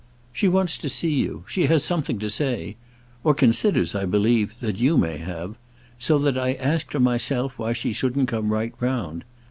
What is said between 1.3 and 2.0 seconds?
she has